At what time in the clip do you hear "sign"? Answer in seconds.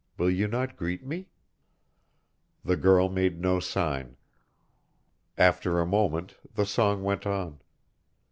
3.59-4.17